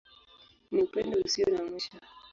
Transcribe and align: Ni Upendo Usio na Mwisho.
Ni 0.71 0.79
Upendo 0.85 1.15
Usio 1.25 1.45
na 1.51 1.61
Mwisho. 1.67 1.93